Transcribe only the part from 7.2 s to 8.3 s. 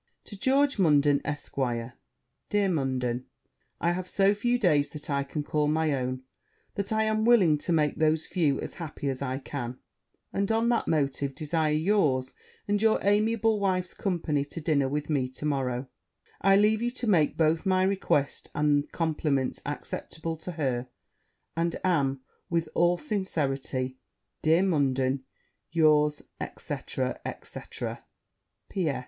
willing to make those